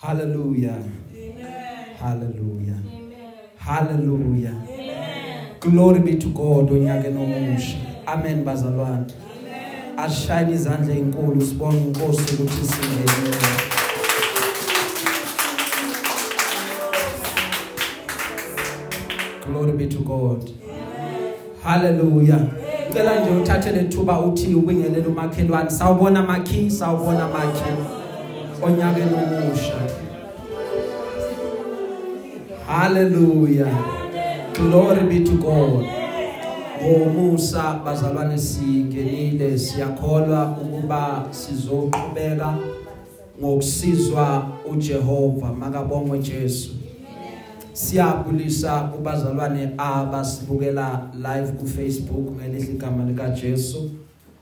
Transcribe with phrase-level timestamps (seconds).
[0.00, 0.78] Hallelujah.
[1.12, 1.96] Amen.
[1.98, 2.78] Hallelujah.
[2.86, 3.34] Amen.
[3.56, 4.54] Hallelujah.
[4.68, 5.56] Amen.
[5.58, 7.76] Glory be to God onyake nomusha.
[8.06, 9.06] Amen bazalwane.
[9.10, 9.98] Amen.
[9.98, 13.36] Ashayine izandla ezinkulu sibonge inkosi ukuthi singenile.
[19.46, 20.48] Glory be to God.
[20.48, 21.34] Amen.
[21.64, 22.40] Hallelujah.
[22.88, 25.70] Ngicela nje uthathe lethuba uthi ubingelele umakhelwane.
[25.70, 27.97] Sawubona makhi, sawubona makhi.
[28.62, 29.78] Onyake nomusha.
[32.66, 34.50] Hallelujah.
[34.54, 35.86] Glory be to God.
[36.82, 42.54] Ngomusa bazalwane singenile siyakholwa ukuba sizoqhubeka
[43.40, 46.70] ngokusizwa uJehova makabongwe Jesu.
[47.72, 53.90] Siyabulisa kubazalwane abasibukela live ku Facebook ngelihle igama lika Jesu.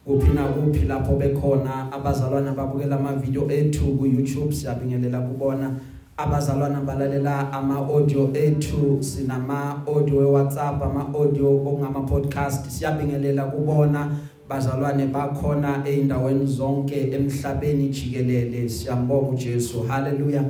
[0.06, 5.80] Kuphi na kuphi lapho bekhona abazalwane ababukela ama video ethu ku YouTube siyabingelela kubona.
[6.16, 14.10] Abazalwana balalela ama audio ethu sinama audio we WhatsApp ama audio okungama podcast siyabingelela kubona.
[14.48, 18.68] Bazalwane bakhona eindaweni zonke emhlabeni jikelele.
[18.68, 19.82] Siyambonga uJesu.
[19.82, 20.44] Haleluya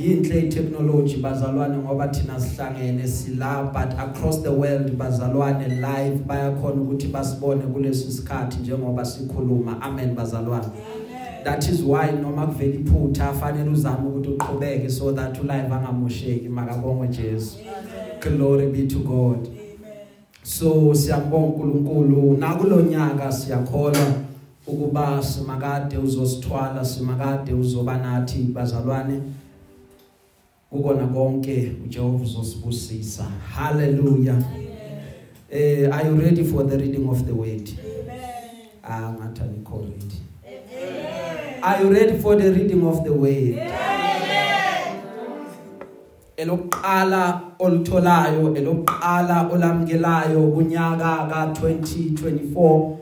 [0.00, 7.06] yinhle itechnology bazalwane ngoba thina sihlangene sila but across the world bazalwane live bayakhona ukuthi
[7.06, 9.82] basibone kulesi sikhathi njengoba sikhuluma.
[9.82, 10.66] Amen bazalwane.
[11.44, 16.48] That is why noma kuvela iphutha afanele uzame ukuthi uqhubeke so that ulive angamosheki.
[16.48, 17.58] Makabongwe Jesu.
[18.20, 19.46] Glory be to God.
[19.46, 20.06] Amen.
[20.42, 22.36] So siyambonga uNkulunkulu.
[22.38, 24.12] Nakulonyaka siyakholwa
[24.66, 29.20] ukuba simakade uzosithwala simakade uzoba nathi bazalwane.
[30.74, 33.24] Ukona konke uJehova uzosibusisa.
[33.54, 34.42] Hallelujah.
[35.50, 37.68] Eh are you ready for the reading of the word?
[37.78, 38.18] Amen.
[38.82, 40.20] Ah ngathi anikho ready
[41.62, 43.72] Are you ready for the reading of the word?
[46.36, 52.96] Elokuqala olutholayo elokuqala olamkelayo kunyaka ka2024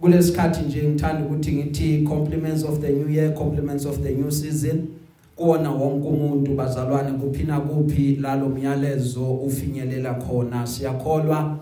[0.00, 4.86] kulesikhathi nje ngithanda ukuthi ngithi compliments of the new year compliments of the new season.
[5.40, 10.66] Kuona wonke umuntu bazalwane kuphina kuphi lalo myalezo ufinyelela khona.
[10.66, 11.58] Siyakholwa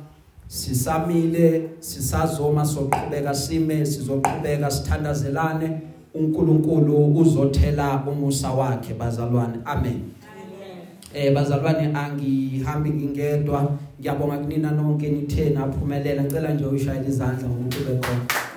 [0.46, 5.80] sisamile sisazoma soqhubeka sime sizoqhubeka sithandazelane.
[6.14, 9.58] uNkulunkulu uzothela umusa wakhe bazalwane.
[9.64, 10.00] Amen.
[11.14, 13.78] Eh bazalwane angihambi ngingedwa.
[14.00, 16.22] Ngiyabonga kunina nonke nithena aphumelela.
[16.22, 18.47] Ngicela nje uyishayela izandla ngokuthi bekhona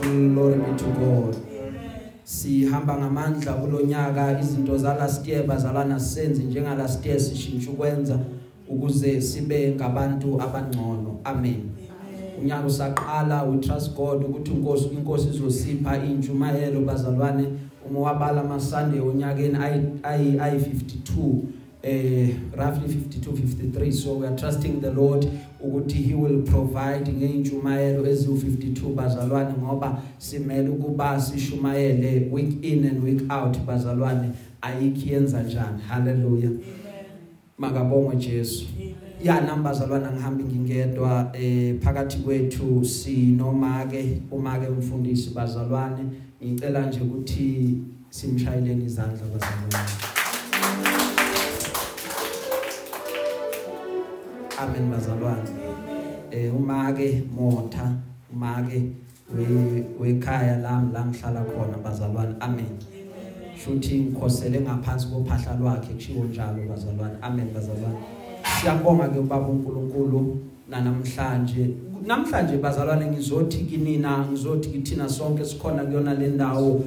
[0.00, 1.36] Glory be to God
[2.24, 8.18] sihamba ngamandla kulonyaka izinto za last year bazalana sisenze njenga last year sishintsha ukwenza
[8.68, 11.20] ukuze sibe ngabantu abangcono.
[11.24, 11.60] Amen.
[12.40, 17.46] Unyaka usaqala we trust God ukuthi inkosi inkosi izosipha injumayelo bazalwane.
[17.90, 19.56] Uma wabala ama Sunday onyakeni
[20.02, 21.32] ayi ayi 52
[21.82, 25.26] eh roughly 52 53 so we are trusting the Lord
[25.60, 33.32] ukuthi he will provide ngeinjumayelo eziwu52 bazalwane ngoba simele ukuba sishumayele week in and week
[33.32, 34.30] out bazalwane.
[34.60, 35.82] Ayikhiyenza njani?
[35.88, 36.50] Hallelujah.
[37.58, 38.66] Makabongwe Jesu.
[39.24, 46.04] Ya nambazalwana ngihambi ngingedwa eh phakathi kwethu sinoma ke uma ke umfundisi bazalwane
[46.44, 47.78] ngicela nje ukuthi
[48.10, 50.19] simshayeleni izandla bazalwane.
[54.60, 55.50] Amen bazalwane.
[56.30, 57.96] Eh uma ke motha
[58.32, 58.92] uma ke
[59.98, 62.34] wekhaya lami la ngihlala khona bazalwane.
[62.40, 62.78] Amen.
[63.56, 67.16] Shuthi ngikhosele ngaphansi kophahla lwakhe kushiwo njalo bazalwane.
[67.22, 67.98] Amen bazalwane.
[68.60, 70.38] Siyabonga ke ubaba uNkulunkulu
[70.68, 71.70] namhlanje
[72.06, 76.84] namhlanje bazalwane ngizothi kinina ngizothi kithina sonke sikhona kuyona le ndawo.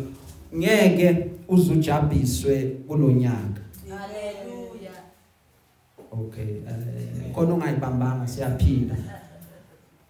[0.55, 2.55] Ngeke uzujabhiswe
[2.87, 4.95] kulonyaka haleluya
[6.11, 7.02] okay uh,
[7.33, 8.95] khona ungayibambanga siyaphinda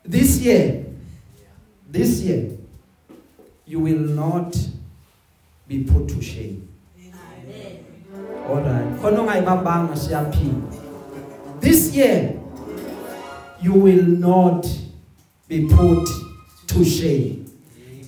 [0.10, 0.84] this year
[1.92, 2.44] this year
[3.68, 4.58] you will not
[5.68, 6.68] be put to shame.
[7.00, 7.80] Amen.
[8.50, 10.68] Alright khona ungayibambanga siyaphinda
[11.62, 12.34] this year
[13.62, 14.68] you will not
[15.48, 16.10] be put
[16.68, 17.46] to shame.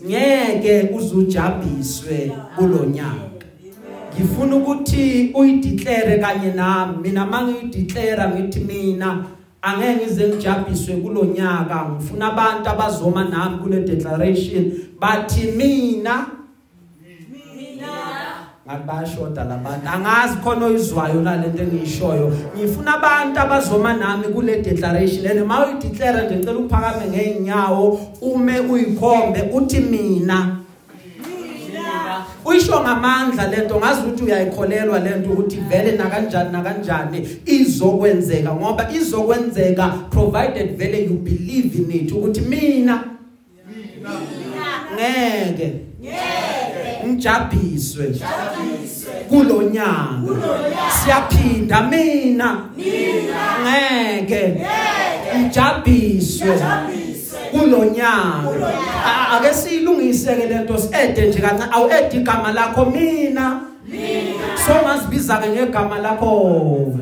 [0.06, 3.35] Ngeke uzujabhiswe kulonyaka
[4.16, 6.98] ngifuna ukuthi uyideclare kanye nami.
[7.02, 9.26] Mina mangiyideclare ngithi mina
[9.62, 14.72] angeke ngize ngijabhiswe kulonyaka ngifuna abantu abazoma nami kule declaration.
[15.00, 16.28] Bathi mina.
[18.88, 22.34] Bayashoda labantu angazi khona oyizwayo nalento engiyishoyo.
[22.58, 25.26] Ngifuna abantu abazoma nami kule declaration.
[25.28, 30.65] And uma uyideclare nje ngicela uphakame ngeenyawo ume uyikhombe uthi mina.
[32.46, 38.92] Uyisho ngamandla lento ngazi ukuthi uyayikholelwa lento ukuthi vele na kanjani na kanjani izokwenzeka ngoba
[38.92, 43.04] izokwenzeka provided vele you believe in it ukuthi mina
[44.94, 48.16] ngeke ngeke ngijabhiswe
[49.30, 50.22] kulonyaka
[51.04, 52.70] siyaphinda mina
[53.64, 54.56] ngeke
[55.38, 56.56] ngijabhiswe
[57.56, 58.52] kulonyaka
[59.32, 63.62] ake siyilungise ke lento siede nje kancane awuedi igama lakho mina.
[64.66, 67.00] So masibiza ke ngegama lakho.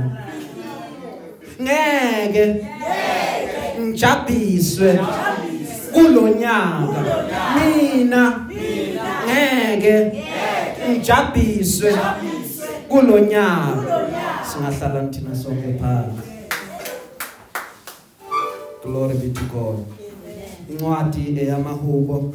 [1.62, 2.66] Ngeke.
[3.80, 5.00] Ngijabhiswe
[5.94, 7.02] kulonyaka
[7.56, 8.46] mina.
[9.26, 10.24] Ngeke.
[10.90, 11.96] Ngijabhiswe
[12.90, 13.84] kulonyaka
[14.48, 16.30] singahlala thina sonke phansi.
[18.84, 20.03] Glory be to god.
[20.74, 22.34] Incwadi eyamahubo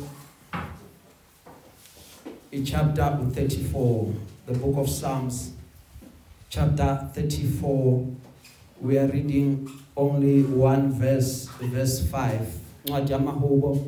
[2.50, 4.06] ichapter 34
[4.46, 5.52] the book of psalms
[6.48, 8.06] chapter 34
[8.80, 12.40] we are reading only one verse verse 5
[12.84, 13.78] incwadi yamahubo.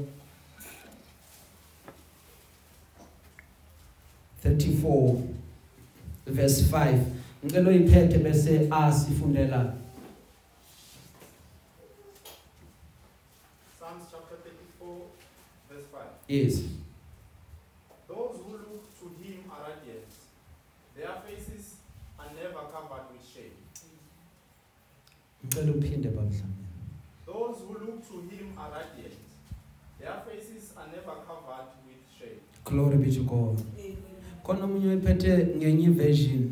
[4.45, 5.17] 34
[6.27, 6.99] verse 5
[7.45, 9.73] ngicela uyiphethe bese asifundela
[13.79, 14.97] Psalms chapter 34,
[15.71, 16.20] verse 5.
[16.31, 16.55] Yes
[18.09, 20.11] Those who look to him are radiant,
[20.97, 21.65] their faces
[22.19, 23.57] are never covered with shame.
[25.45, 26.45] ngicela uphinde bamhlanje
[27.27, 29.19] Those who look to him are radiant,
[30.01, 32.41] their faces are never covered with shame.
[32.65, 33.59] glory be to god.
[34.43, 36.51] Khona umunye uyiphethe ngenye version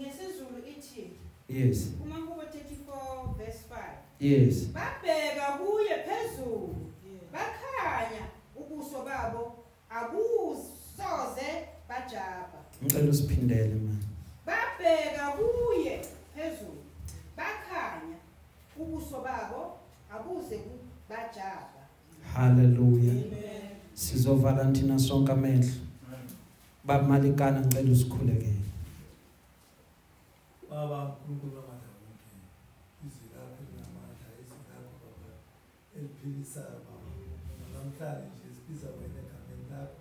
[0.00, 1.10] ngesizulu ithi
[1.48, 1.88] yes.
[2.04, 3.58] umahubo 34 verse
[4.20, 4.66] 5 yes.
[4.72, 6.71] babheka kuye phezulu.
[9.12, 11.48] Ubuso babo abusoze
[11.88, 14.00] bajaba ngicela usiphindele man
[14.46, 16.00] babheka kuye
[16.34, 16.82] phezulu
[17.36, 18.18] bakhanya
[18.76, 19.78] ubuso babo
[20.14, 20.60] abuze
[21.08, 21.82] bajaba
[22.34, 23.12] haleluya.
[23.94, 25.72] Sizovala thina sonke amehlo.
[26.84, 28.62] Bamalikana ngicela usikhulekele
[30.70, 32.28] baba uNkulunkulu amandla wonke
[33.06, 35.30] izwi lakho linamandla izwi lakho baba
[35.96, 37.08] eliphilisayo baba.
[37.72, 38.41] Namhlanje
[38.72, 39.98] nje sibiza wena egameni lakho.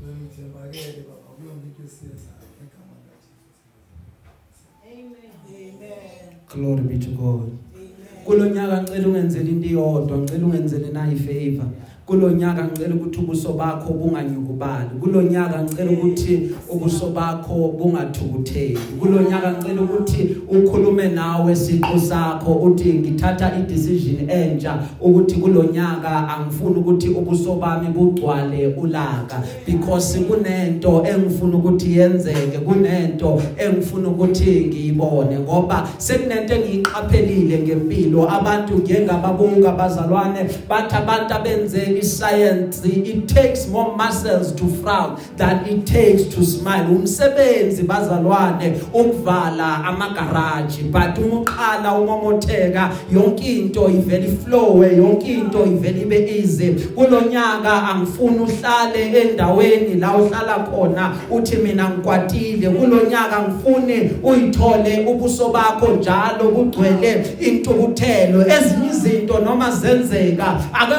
[0.00, 2.46] Wena uthembakele baba kuyonke into esiyenzayo.
[2.62, 3.62] Egama likaJesu
[4.92, 5.32] amen.
[5.48, 6.28] Amen.
[6.48, 7.48] Glory be to god.
[8.24, 11.68] Kulonyaka ngicela ungenzele into iyodwa ngicela ungenzele nayi favor.
[12.08, 14.90] Kulonyaka ngicela ukuthi ubuso bakho bunganyukubali.
[15.00, 23.56] Kulonyaka ngicela ukuthi ubuso bakho bungathukutheli kulonyaka ngicela ukuthi ukhulume nawe siqu sakho uthi ngithatha
[23.58, 32.58] idecision entsha ukuthi kulonyaka angifuni ukuthi ubuso bami bugcwale ulaka because kunento engifuna ukuthi yenzeke
[32.58, 38.30] kunento engifuna ukuthi ngiyibone ngoba sekunento engiyiqaphelile ngempilo.
[38.30, 45.66] Abantu ngeke ngababuka bazalwane bathi abantu abenze iscience it takes more muscles to frown than
[45.66, 46.86] it takes to smile.
[46.90, 52.90] Umsebenzi bazalwane ukuvala amagaraji but uma uqala umomotheka.
[53.12, 56.74] Yonke into ivela iflowe yonke into ivela ibe easy.
[56.94, 62.70] Kulonyaka angifuni uhlale endaweni la uhlala khona uthi mina ngikwatile.
[62.70, 68.40] Kulonyaka ngifuni uyithole ubuso bakho njalo kugcwele intukuthelo.
[68.40, 70.94] Ezinye izinto noma zenzeka ake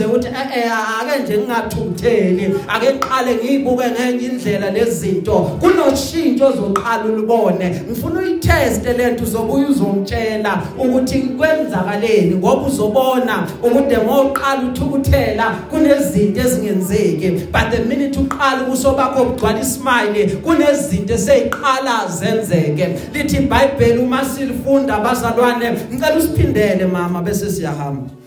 [0.00, 2.54] akuyikhuze ukuthi eh ake nje ngingathukutheli.
[2.68, 7.80] Ake ngiqale ngiyibuke ngenye indlela lezinto kunoshintsho ozoqala ulubone.
[7.88, 17.30] Ngifuna uyiteste lento uzobuya uzongitshela ukuthi kwenzakaleni ngoba uzobona ukuthi ngoqala uthukuthela kunezinto ezingenzeki.
[17.52, 22.88] But the minute uqala ubuso bakho bugcwala ismile kunezinto eseyiqala zenzeke.
[23.12, 25.70] Lithi iBhayibheli uma silifunda abazalwane.
[25.92, 28.20] Ngicela usiphindele mama bese siyahamba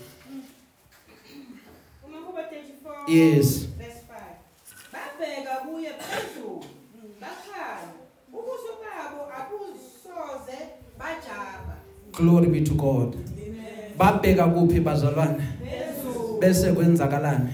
[2.14, 3.66] umahubo 34 Yes.
[3.78, 6.64] verse 5 babheka kuye phezulu
[7.20, 7.92] bakhanya.
[8.32, 10.58] Ubuso babo abusoze
[10.98, 11.76] bajaba.
[12.12, 13.16] Glory be to god.
[13.98, 15.42] Babheka kuphi bazalwane?
[15.64, 17.50] Phezulu bese kwenzakalani?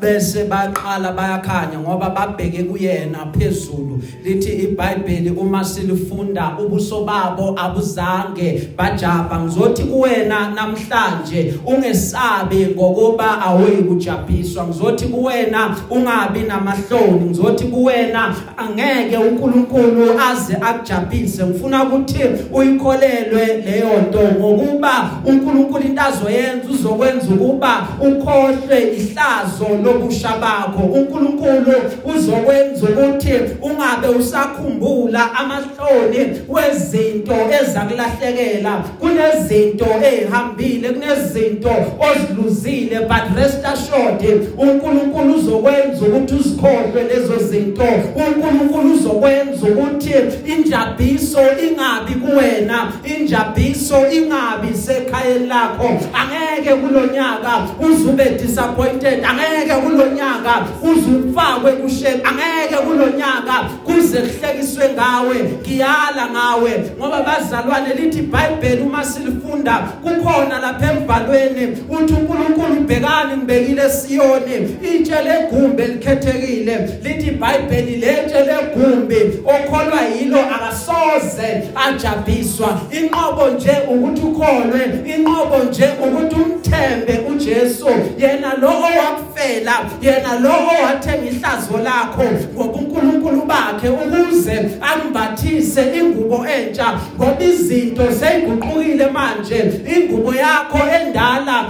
[0.00, 4.02] Bese baqala bayakhanya ngoba babheke kuyena phezulu.
[4.24, 15.04] Lithi iBhayibheli uma silifunda ubuso babo abuzange bajaba ngizothi kuwena namhlanje ungesabi ngokuba awuyikujabhiswa ngizothi
[15.04, 17.24] kuwena ungabi namahloni.
[17.24, 21.46] Ngizothi kuwena angeke uNkulunkulu aze akujabhise.
[21.46, 22.18] Ngifuna ukuthi
[22.52, 30.82] uyikholelwe leyo nto ngokuba uNkulunkulu into azoyenza uzokwenza ukuba ukhohlwe ihlazo lobusha bakho.
[30.82, 36.18] uNkulunkulu uzokwenza ukuthi ungabe usakhumbula amahloni
[36.48, 41.70] wezinto ezakulahlekela kunezinto ezihambile kunezinto
[42.08, 47.84] oziluzile but rest assured uNkulunkulu uzokwenza ukuthi uzikhohlwe lezo zinto.
[48.16, 50.14] uNkulunkulu uzokwenza ukuthi
[50.46, 55.88] injabiso ingabi kuwena injabiso ingabi sekhaya lakho.
[56.12, 63.54] Angeke kulonyaka uzube disappointed angeke kulonyaka uzufakwe kushem angeke kulonyaka
[63.84, 72.14] kuze kuhlekiswe ngawe ngiyala ngawe ngoba bazalwane lithi iBhayibheli uma silifunda kukhona lapha embhalweni uthi
[72.14, 76.88] uNkulunkulu ubhekani ngibekile Siyoni itshe legumbi elikhethekile.
[77.02, 82.80] Lithi iBhayibheli letshe legumbi okholwa yilo akasoze ajabhiswa.
[82.90, 84.80] Inqobo nje ukuthi ukholwe
[85.14, 89.67] inqobo nje ukuthi umthembe uJesu yena lo owakufela
[90.02, 96.98] yena lo owathenga ihlazo lakho ngoba uNkulunkulu bakhe ukuze ambathise ingubo entsha.
[97.16, 99.82] Ngoba izinto seyiguqukile manje.
[99.96, 101.66] Ingubo yakho endala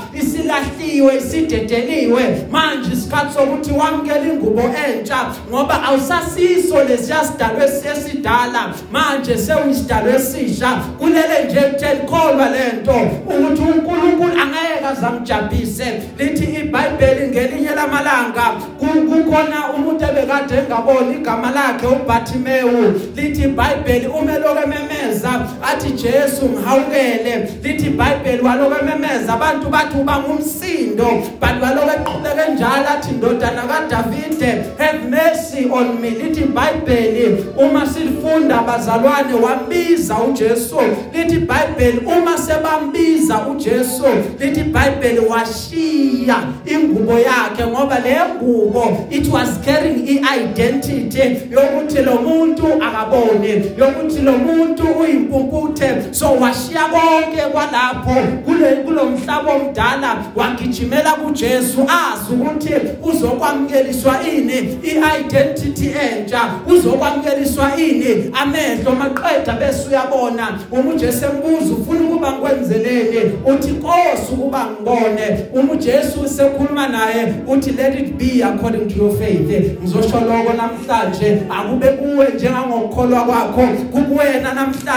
[0.49, 10.15] isilahliwe isidedeliwe manje isikhathi sokuthi wamkele ingubo entsha ngoba awusasiso lesiya sidalwe sesidala manje sewuyisidalwe
[10.15, 19.71] esisha kulele nje kutheni kholwa lento ukuthi uNkulunkulu angeke azamjabhise lithi iBhayibheli ngelinye lamalanga kukhona
[19.77, 24.67] umuntu ebekade engaboni igama lakhe uBartimeyu lithi iBhayibheli umeloke
[25.09, 27.49] memeza athi Jesu ngihawukele.
[27.63, 34.65] Lithi iBhayibheli waloke memeza abantu bathi uba ngumsindo but waloke eqhubeke njalo athi ndodana kaDavide
[34.79, 36.11] have mercy on me.
[36.11, 40.77] Lithi iBhayibheli uma silifunda bazalwane wambiza uJesu.
[41.13, 44.05] Lithi iBhayibheli uma sebambiza uJesu.
[44.41, 46.37] Lithi iBhayibheli washiya
[46.67, 54.33] ingubo yakhe ngoba le ngubo it was carrying i-identity yokuthi lo muntu akabone yokuthi lo
[54.33, 58.15] muntu uyimpumputhe so washiya konke kwalapho.
[58.45, 61.81] Kule kulomhlaba omdala wagijimela kuJesu.
[61.81, 62.71] Azi ukuthi
[63.03, 64.79] uzokwamukeliswa ini?
[64.83, 66.41] I-identity entsha.
[66.67, 68.31] Uzokwamukeliswa ini?
[68.43, 70.59] Amehlo maqeda bese uyabona.
[70.73, 73.33] Uma uJesu embuza ufuna ukuba ngikwenzeleni?
[73.47, 75.47] Uthi Nkosi ukuba ngibone.
[75.53, 79.79] Uma uJesu sekhuluma naye uthi let it be according to your faith.
[79.83, 81.39] Ngizosho lokho namhlanje.
[81.51, 83.63] Akube kuwe njengangokukholwa kwakho.
[83.93, 84.88] Kukuwena namhlanje.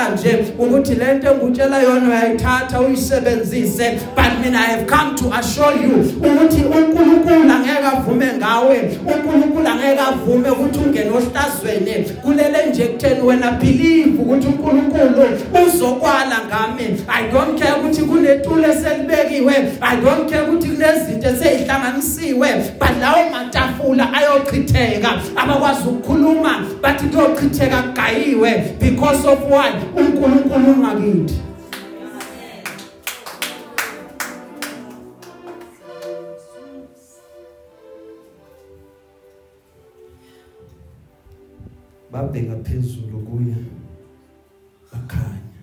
[0.59, 3.99] Ukuthi lento engutshela yona uyayithatha uyisebenzise.
[4.15, 8.97] But mina i have come to assure you ukuthi uNkulunkulu angeke avume ngawe.
[9.05, 12.05] uNkulunkulu angeke avume ukuthi ungene ohlazweni.
[12.21, 15.27] Kulele nje kutheni wena believe ukuthi uNkulunkulu
[15.65, 17.03] uzokwala ngami.
[17.07, 19.53] I don't care ukuthi kunetule eselibekiwe.
[19.81, 25.09] I don't care ukuthi kunezinto esezihlanganisiwe but lawo matafula ayochitheka.
[25.35, 28.75] Abakwazi ukukhuluma bathi kuyochitheka kugayiwe.
[28.79, 29.80] Because of what?
[29.99, 31.37] uNkulunkulu ungakithi.
[42.11, 43.55] Babheka phezulu kuye
[44.91, 45.61] bakhanya.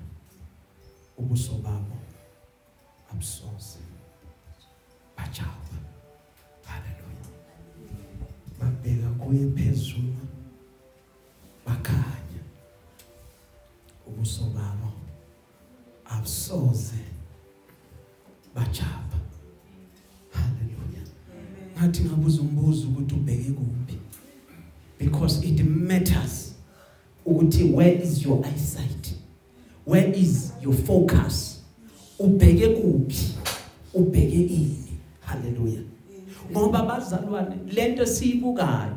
[1.19, 1.97] Ubuso babo
[3.11, 3.81] abusoze
[5.17, 5.77] bajaba
[6.65, 7.29] haleluya
[8.59, 10.28] babheka kuye phezulu.
[16.53, 16.95] Abusoze
[18.55, 19.19] bajaba
[20.31, 21.03] haleluya
[21.79, 23.99] ngathi ngabuza umbuzo ukuthi ubheke kuphi?
[24.99, 26.55] Because it matters
[27.27, 29.15] ukuthi where is your eyesight?
[29.85, 31.63] Where is your focus?
[32.19, 33.35] Ubheke kuphi?
[33.95, 34.99] Ubheke ini?
[35.21, 35.81] Haleluya
[36.53, 38.97] ngoba bazalwane lento siyibukayo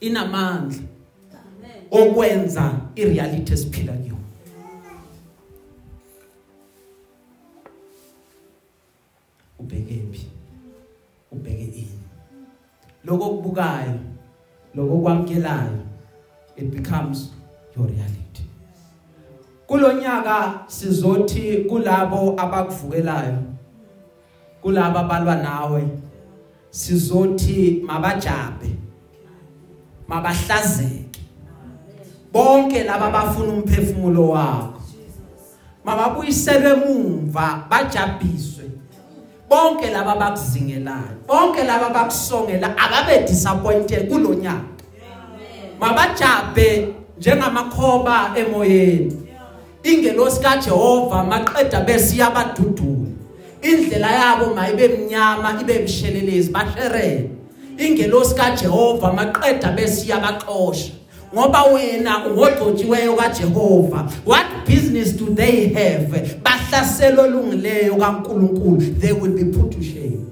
[0.00, 0.78] inamandla
[1.90, 4.13] okwenza ireality esiphila kuyo
[9.84, 10.26] ubheke phi?
[11.32, 11.98] Ubheke ini.
[13.04, 13.98] Lokho kubukayo
[14.74, 15.78] lokho kwamkelayo
[16.56, 17.30] it becomes
[17.76, 18.44] your reality.
[19.66, 23.42] Kulonyaka sizothi kulabo abakuvukelayo
[24.62, 25.88] kulabo abalwa nawe
[26.70, 28.70] sizothi mabajabe
[30.08, 31.20] mabahlazeke.
[32.32, 34.80] Bonke laba bafuna umphefumulo wakho
[35.84, 38.53] mababuyiselwe emumva bajabhiswe.
[39.54, 44.74] Bonke laba bakuzingelayo bonke laba bakusongela ababe disappointed kulonyaka
[45.80, 49.20] mabajabe njengamakhoba emoyeni.
[49.82, 53.10] Ingelosi kaJehova maqeda bese iyabadudula
[53.62, 57.30] indlela yabo mayibe mnyama ibe mshelelezi basherele.
[57.78, 60.92] Ingelosi kaJehova maqeda bese iyabaxosha
[61.34, 64.10] ngoba wena ungogcotshiweyo kaJehova.
[64.24, 66.38] What business do they have?
[66.42, 69.00] Bahlaselo olungileyo kaNkuluNkulu.
[69.00, 70.30] They will be put to shame.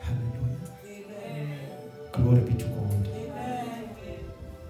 [0.00, 0.58] Hallelujah.
[2.12, 3.08] Glory be to God.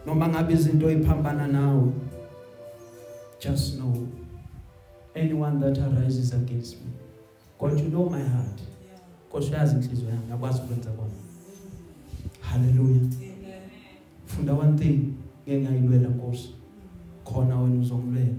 [0.07, 1.93] Noma ngabe izinto eziphambana nawe
[3.41, 4.09] just know
[5.15, 6.91] anyone that arises against me.
[7.59, 8.61] God you know my heart.
[9.37, 11.13] Nkosi uyazi inhliziyo yami yakwazi ukwenza kwami
[12.41, 13.01] haleluya
[14.27, 14.99] funda one thing
[15.49, 16.49] ngeke ngayilwela Nkosi.
[17.25, 18.35] Khona wena uzongilwela.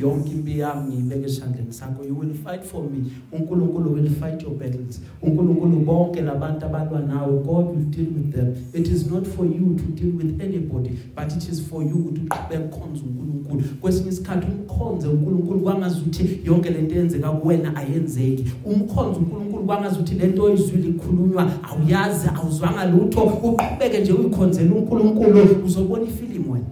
[0.00, 2.04] Yonke impi yami ngiyibeke esandleni sakho.
[2.04, 3.12] You will fight for me.
[3.32, 5.00] uNkulunkulu will fight your battles.
[5.22, 8.54] uNkulunkulu bonke labantu abalwa nawe God will deal with them.
[8.74, 12.20] It is not for you to deal with anybody but it is for you ukuthi
[12.20, 13.62] uqhubeke ukhonze uNkulunkulu.
[13.80, 18.44] Kwesinye isikhathi umkhonze uNkulunkulu kwangazuthi yonke lento eyenzeka kuwena ayenzeki.
[18.64, 23.20] Umkhonze uNkulunkulu kwangazuthi lento oyizwile ikhulunywa awuyazi awuzwanga lutho.
[23.20, 26.66] Uqhubeke nje uyikhonzela uNkulunkulu uzobona ifilimu wena.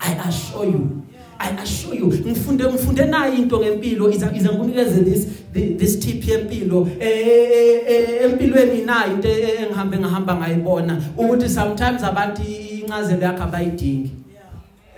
[0.00, 1.02] I assure you
[1.38, 5.26] I assure you ngifunde ngifunde nayo into ngempilo iza iza nginikeze this
[5.78, 11.02] this tip yempilo eh empilweni nayo into engihambe ngahamba ngayibona.
[11.16, 12.42] Ukuthi sometimes abantu
[12.80, 14.10] incazelo yakhe abayidingi.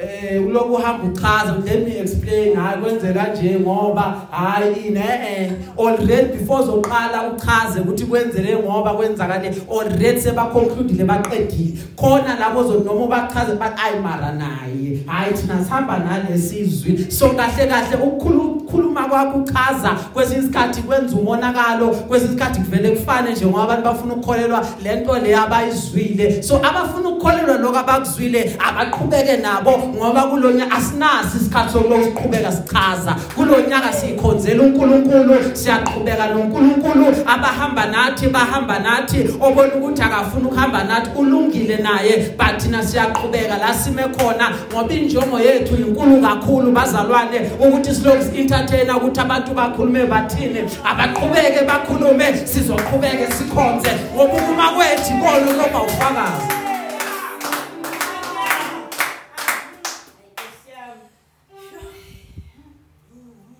[0.00, 6.38] Eh uloku uhamba uchaza let me explain hayi kwenze kanje ngoba hayi ne eh already
[6.38, 11.78] before zoqala uchaze ukuthi kwenzele ngoba kwenzakale already sebaconclude baqedile.
[11.97, 17.97] Khona labo zonoma bachaze bathi ayi mara naye hayi thina sihamba nalesizwi so kahle kahle
[17.97, 24.14] ukukhuluma kwakho uchaza kwesinye isikhathi kwenza umonakalo kwesinye isikhathi kuvele kufane nje ngoba abantu bafuna
[24.14, 26.43] ukukholelwa lento le abayizwile.
[26.43, 33.16] So abafuna ukukholelwa lokho abakuzwile abaqhubeke nabo ngoba kulonyaka asinasi isikhathi sokuqhubeka sichaza.
[33.37, 37.07] Kulonyaka sikhonzela uNkulunkulu siyaqhubeka noNkulunkulu.
[37.27, 39.29] Abahamba nathi bahamba nathi.
[39.40, 42.35] Obona ukuthi akafuna ukuhamba nathi ulungile naye.
[42.37, 44.51] But thina siyaqhubeka la sime khona.
[44.72, 50.61] Ngoba injongo yethu inkulu kakhulu bazalwane ukuthi siloku entertain ukuthi abantu bakhulume bathini.
[50.85, 53.90] Abaqhubeke bakhulume sizoqhubeke sikhonze.
[54.14, 56.67] Ngoba ukuma kwethu ikolo loba ufakazi.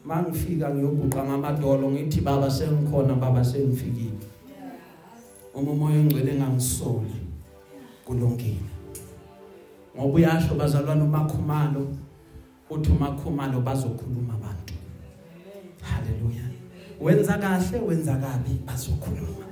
[0.09, 4.25] Mangifika ngiyoguqa ngamadolo ngithi baba sengikhona baba sengifikile.
[5.55, 7.17] Uma umoya ongcwele engangisoli
[8.05, 8.71] kulungile.
[9.97, 11.87] Ngoba uyasho bazalwana umakhumalo
[12.71, 14.75] uthi umakhumalo bazokhuluma abantu.
[15.83, 16.47] Haleluya.
[17.01, 19.45] Wenza kahle wenza kabi bazokhuluma.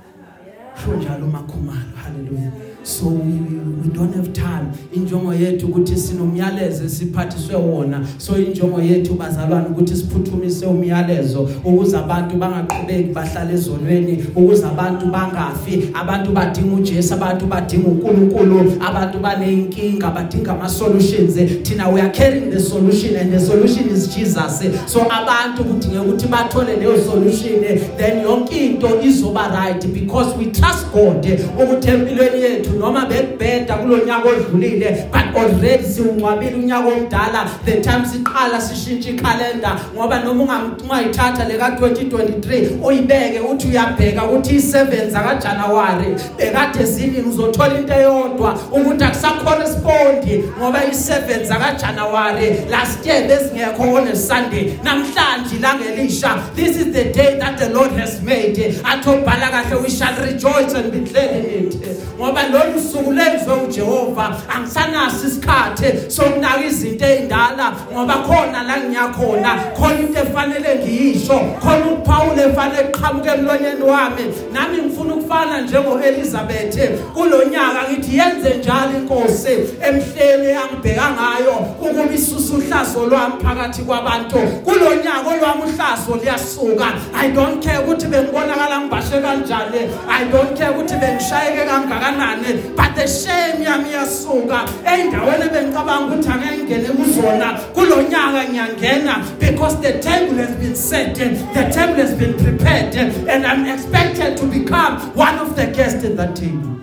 [0.79, 1.93] Sho njalo umakhumalo.
[2.03, 2.51] Haleluya.
[2.87, 4.71] So we, we don't have time.
[4.93, 8.07] Injongo yethu ukuthi sinomyalezo siphathiswe wona.
[8.17, 15.89] So injongo yethu bazalwane ukuthi siphuthumise umyalezo ukuze abantu bangaqhubeki bahlale ezonweni ukuze abantu bangafi.
[15.93, 22.49] Abantu badinga uJesu abantu badinga uNkulunkulu abantu baneyinkinga badinga ama solutions thina we are carrying
[22.49, 24.63] the solution and the solution is Jesus.
[24.85, 27.61] So abantu kudinge ukuthi bathole leyo solution.
[27.97, 31.25] Then yonke into izoba right because we trust God
[31.57, 37.49] ukuthi empilweni yethu noma bekubheda kulonyaka odlulile but already siungcwabile unyaka omdala.
[37.65, 45.09] The time siqala sishintsha ikhalenda ngoba noma ungayithatha leka 2023 uyibeke uthi uyabheka ukuthi i7
[45.09, 48.59] zaka January bekade zini uzothola into eyodwa.
[48.71, 54.77] Ukuthi akusacorrespond ngoba i7 zaka January last year bezingekho on a Sunday.
[54.83, 58.57] Namhlanje langelisha this is the day that the Lord has made.
[58.83, 61.73] Athobhala kahle we shall rejoice and be glad in it.
[62.17, 64.35] Ngoba lolu suku lenzwe uJehova.
[64.55, 69.99] Angisanaso isikhathi sokunaka izinto ezindala ngoba khona la ngiyakhona khona.
[69.99, 71.39] Into efanele ngiyisho.
[71.61, 74.23] Khona uPaul efanele eqhamuke emlonyeni wami.
[74.53, 76.77] Nami ngifuna ukufana njengo Elizabeth
[77.13, 79.49] kulonyaka ngithi yenze njalo inkosi
[79.81, 84.37] emhleni angibheka ngayo ukuba isusa uhlazo lwami phakathi kwabantu.
[84.65, 89.81] Kulonyaka olwami uhlazo liyasuka i don't care ukuthi bengibonakala ngibashe kanjani.
[90.09, 92.46] I don't care ukuthi bengishayeke kangakanani.
[92.47, 99.75] Yami but the shame yami yasuka endaweni ebengicabanga ukuthi angeke ngene kuzona kulonyaka ngiyangena because
[99.81, 104.99] the table has been set the table has been prepared and I'm expected to become
[105.15, 106.77] one of the guests at that table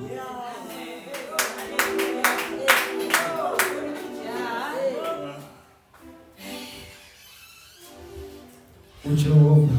[9.05, 9.79] uJehova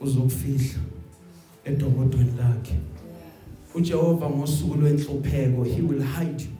[0.00, 0.80] uzokufihla
[1.64, 2.91] edokodweni lakhe.
[3.74, 6.50] uJehova ngosuku lwenhlupheko he will hide you.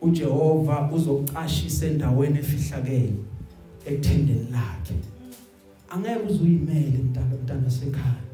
[0.00, 3.12] uJehova uzokucashisa endaweni efihlakele
[3.86, 4.94] ethendeni lakhe.
[5.90, 8.26] Angeke uzuyimele mntana mntana sekhaya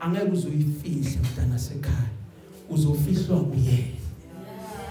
[0.00, 2.10] angeke uzuyifihle mntana sekhaya
[2.70, 4.02] uzofihlwa uyena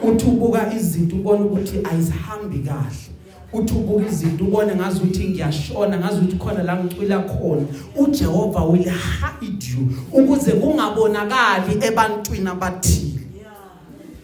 [0.03, 3.10] uthi ubuka izinto ubona ukuthi ayizihambi kahle.
[3.53, 7.65] Uthi ubuka izinto ubone ngazi ukuthi ngiyashona ngazi ukuthi khona la ngicwila khona.
[7.95, 13.21] uJehova will hide you ukuze kungabonakali ebantwini abathile.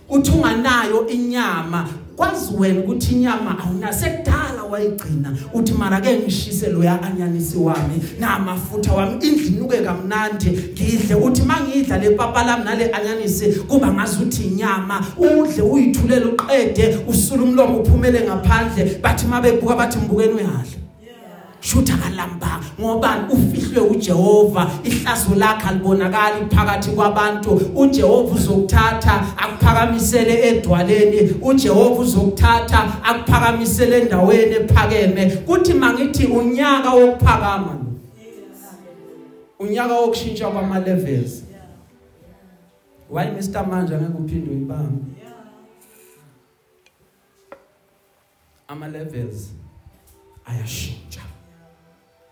[0.10, 1.88] Uthi unganayo inyama
[2.18, 9.26] kwazi wena ukuthi inyama awunasekudala wayigcina uthi mara ke ngishise loya anyanisi wami namafutha wami
[9.28, 11.16] indlini uke kamnandi ngidle.
[11.16, 17.80] Uthi mangidla lepapa lami nale anyanisi kuba ngazi uthi inyama udle uyithulele uqede usula umlomo
[17.80, 19.00] uphumele ngaphandle.
[19.02, 20.77] Bathi mabebuka bathi mbukeni uyadla.
[21.62, 24.72] Shutha kalamba ngoba ufihlwe uJehova.
[24.84, 27.62] Ihlazo lakhe alibonakali phakathi kwabantu.
[27.76, 31.36] uJehova uzokuthatha akuphakamisele edwaleni.
[31.41, 35.26] uJehova uzokuthatha akuphakamisele endaweni ephakeme.
[35.46, 37.78] Kuthi mangithi unyaka wokuphakama
[39.60, 41.43] unyaka wokushintsha kwama levels
[43.10, 45.04] why Mr manje ngeke uphinde uyibambe?
[48.67, 49.50] Ama levels
[50.46, 51.27] ayashintsha.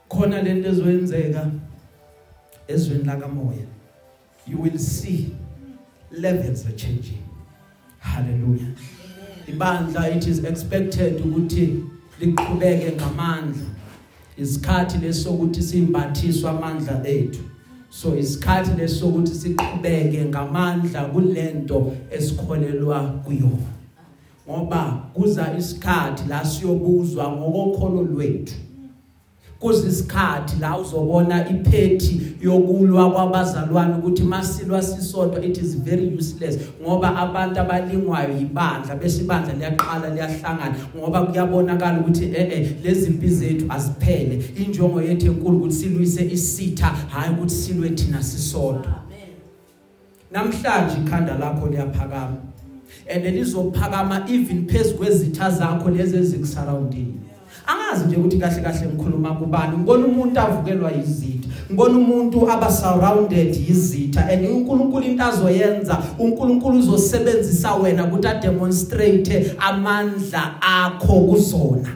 [0.10, 1.52] Khona lento ezoyenzeka
[2.68, 3.66] ezweni lakamoya.
[4.48, 5.36] You will see
[6.12, 7.24] levels are changing.
[8.00, 8.76] Hallelujah.
[9.48, 11.84] Ibandla it is expected ukuthi
[12.20, 13.66] liqhubeke ngamandla.
[14.38, 17.44] Isikhathi lesokuthi simbathiswa amandla ethu.
[17.90, 23.72] So isikhathi lesokuthi siqhubeke ngamandla kulento esikholelwa kuyona.
[24.50, 28.56] Ngoba kuza isikhathi la siyobuzwa ngokokholo lwethu.
[29.66, 37.60] Kuzisikhathi la uzobona iphethi yokulwa kwabazalwane ukuthi masilwa sisodwa it is very useless ngoba abantu
[37.60, 44.44] abalingwayo ibandla bese ibandla liyaqala liyahlangana ngoba kuyabonakala ukuthi eh eh lezi impi zethu aziphele.
[44.66, 48.96] Injongo yethu enkulu ukuthi silwise isitha hayi ukuthi silwe thina sisodwa.
[50.32, 52.38] Namhlanje ikhanda lakho liyaphakama
[53.10, 57.26] and lizophakama even phezulu kwezitha zakho lezi ezikusurrounding
[57.68, 59.78] angazi nje ukuthi kahle kahle ngikhuluma kubani.
[59.78, 61.50] Ngibona umuntu avukelwa izitha.
[61.70, 69.56] Ngibona umuntu aba surrounded yizitha and uNkulunkulu into azoyenza uNkulunkulu uzosebenzisa wena ukuthi a demonstrate
[69.60, 71.90] amandla akho kuzona.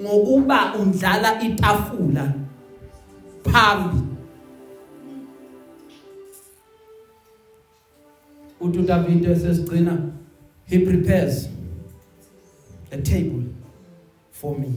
[0.00, 2.32] Ngokuba undlala itafula
[3.44, 4.02] phambi.
[8.60, 9.98] Uthi uDavid esesigcina
[10.66, 11.48] he prepares
[12.92, 13.53] a table.
[14.44, 14.72] For me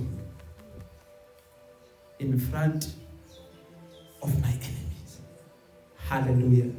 [2.19, 2.93] in front
[4.23, 5.19] of my enemies.
[5.97, 6.71] Hallelujah.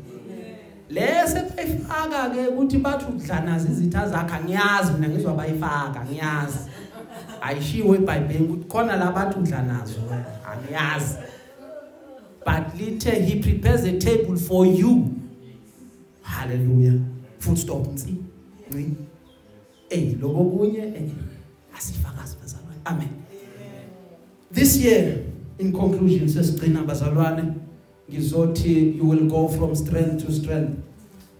[0.91, 6.59] Lese bayifaka ke ukuthi bathi udlanaza izitha zakhe angiyazi mina ngizwa bayifaka ngiyazi
[7.41, 10.01] ayishiwo eBhayibhelini ukuthi khona labathi udlanazo
[10.51, 11.17] angiyazi.
[12.45, 15.15] But lithe he prepares a table for you.
[16.23, 17.01] Hallelujah.
[17.39, 18.15] Full stop nsi.
[18.71, 18.97] Ngci
[19.91, 21.13] eh lokho kunye
[21.77, 22.39] asifakazi.
[22.89, 23.25] Amen.
[24.51, 25.25] This year
[25.59, 27.55] in conclusion sesigcina bazalwane
[28.11, 30.83] ngizothi you will go from strength to strength.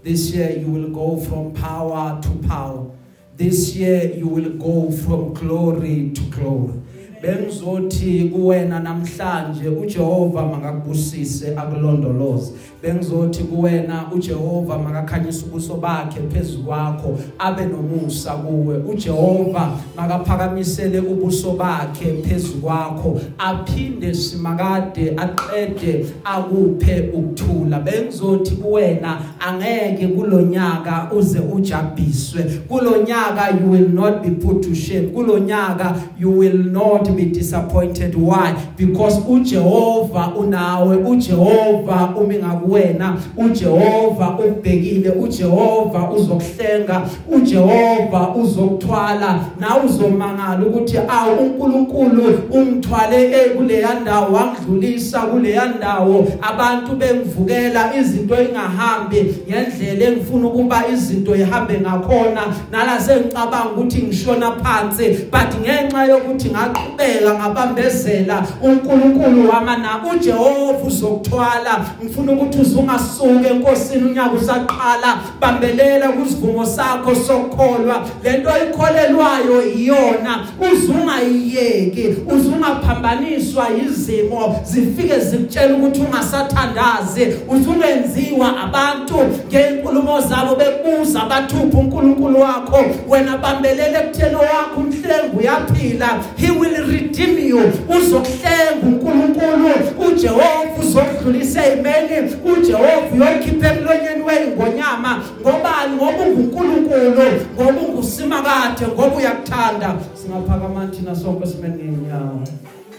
[0.03, 2.91] This year you will go from power to power.
[3.37, 6.75] This year you will go from glory to glory.
[7.23, 12.53] Bengizothi kuwena namhlanje uJehova makakubusise akulondoloze.
[12.83, 18.77] Bengizothi kuwena uJehova makakhanyisa ubuso bakhe phezukwakho abe nomusa kuwe.
[18.77, 27.81] uJehova makaphakamisele ubuso bakhe phezukwakho aphinde simakade aqede akuphe ukuthula.
[27.81, 32.43] Bengizothi kuwena angeke kulonyaka uze ujabhiswe.
[32.69, 35.09] Kulonyaka you will not be put to shame.
[35.09, 38.15] Kulonyaka you will not not be disappointed.
[38.15, 38.53] Why?
[38.77, 49.45] Because uJehova unawe uJehova umi ngakuwena uJehova ubhekile uJehova uzokuhlenga uJehova uzokuthwala.
[49.61, 56.29] Na uzomangala ukuthi awu uNkulunkulu ungithwale ekuleya ndawo wangidlulisa kuleya ndawo.
[56.43, 62.43] Abantu bengivukela izinto engahambi ngendlela engifuna ukuba izinto ihambe ngakhona.
[62.73, 70.01] Nala sengicabanga ukuthi ngishona phansi but ngenxa yokuthi ngaqhubeka ngabambezela uNkulunkulu wami na?
[70.13, 71.85] uJehova uzokuthwala.
[72.03, 75.19] Ngifuna ukuthi uzungasuke enkosini unyaka usaqala.
[75.41, 87.27] Bambelela kusivumo sakho sokukholwa lento oyikholelwayo iyona uzungayiyeki uzungaphambaniswa izimo zifike zikutshela ukuthi ungasathandazi.
[87.49, 89.15] Uzungenziwa abantu
[89.49, 92.85] ngenkulumo zabo bebuza bathupha uNkulunkulu wakho.
[93.09, 96.09] Wena bambelela ekutheni wakho umhlengu uyaphila.
[96.37, 97.61] He will redeem you
[97.97, 99.71] uzokuhlenga uNkulunkulu
[100.09, 105.97] uJehova uzokudlulisa ezimeni uJehova uyokhipha emlonyeni weingonyama ngobani?
[105.97, 107.11] Ngoba unguNkulunkulu
[107.55, 109.97] ngoba ungusimakade ngoba uyakuthanda.
[110.15, 112.43] Singaphakama thina sonke simene ngenyawo